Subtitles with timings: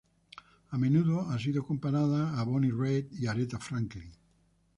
[0.71, 4.11] A menudo ha sido comparada a Bonnie Raitt y Aretha Franklin.